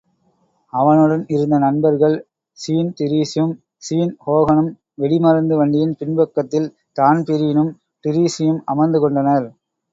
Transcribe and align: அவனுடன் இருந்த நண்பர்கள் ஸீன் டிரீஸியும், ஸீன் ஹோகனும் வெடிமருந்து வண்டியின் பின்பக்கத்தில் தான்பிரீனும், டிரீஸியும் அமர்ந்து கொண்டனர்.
அவனுடன் 0.73 1.23
இருந்த 1.27 1.55
நண்பர்கள் 1.59 2.15
ஸீன் 2.59 2.89
டிரீஸியும், 2.99 3.53
ஸீன் 3.83 4.13
ஹோகனும் 4.25 4.71
வெடிமருந்து 5.01 5.55
வண்டியின் 5.61 5.95
பின்பக்கத்தில் 5.99 6.69
தான்பிரீனும், 6.99 7.71
டிரீஸியும் 8.03 8.61
அமர்ந்து 8.65 9.01
கொண்டனர். 9.01 9.47